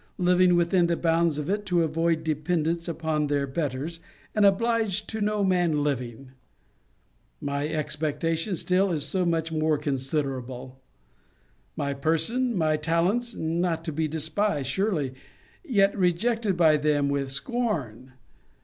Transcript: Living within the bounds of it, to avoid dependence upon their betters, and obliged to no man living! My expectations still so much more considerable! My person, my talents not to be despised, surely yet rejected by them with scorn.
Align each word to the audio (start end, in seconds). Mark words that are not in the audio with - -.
Living 0.17 0.55
within 0.55 0.87
the 0.87 0.97
bounds 0.97 1.37
of 1.37 1.47
it, 1.47 1.63
to 1.63 1.83
avoid 1.83 2.23
dependence 2.23 2.87
upon 2.87 3.27
their 3.27 3.45
betters, 3.45 3.99
and 4.33 4.47
obliged 4.47 5.07
to 5.07 5.21
no 5.21 5.43
man 5.43 5.83
living! 5.83 6.31
My 7.39 7.67
expectations 7.67 8.61
still 8.61 8.99
so 8.99 9.25
much 9.25 9.51
more 9.51 9.77
considerable! 9.77 10.81
My 11.75 11.93
person, 11.93 12.57
my 12.57 12.77
talents 12.77 13.35
not 13.35 13.83
to 13.85 13.91
be 13.91 14.07
despised, 14.07 14.69
surely 14.69 15.13
yet 15.63 15.95
rejected 15.95 16.57
by 16.57 16.77
them 16.77 17.07
with 17.07 17.29
scorn. 17.31 18.13